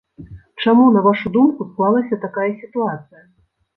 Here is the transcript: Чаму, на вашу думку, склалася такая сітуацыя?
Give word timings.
Чаму, 0.65 0.85
на 0.95 1.03
вашу 1.07 1.31
думку, 1.37 1.67
склалася 1.73 2.21
такая 2.27 2.49
сітуацыя? 2.63 3.23